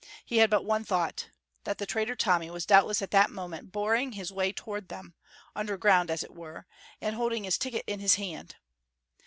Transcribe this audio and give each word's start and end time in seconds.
He 0.25 0.37
had 0.37 0.49
but 0.49 0.65
one 0.65 0.83
thought: 0.83 1.29
that 1.63 1.77
the 1.77 1.85
traitor 1.85 2.15
Tommy 2.15 2.49
was 2.49 2.65
doubtless 2.65 3.03
at 3.03 3.11
that 3.11 3.29
moment 3.29 3.71
boring 3.71 4.13
his 4.13 4.31
way 4.31 4.51
toward 4.51 4.89
them, 4.89 5.13
underground, 5.55 6.09
as 6.09 6.23
it 6.23 6.33
were, 6.33 6.65
and 6.99 7.15
"holding 7.15 7.43
his 7.43 7.59
ticket 7.59 7.83
in 7.85 7.99
his 7.99 8.15
hand." 8.15 8.55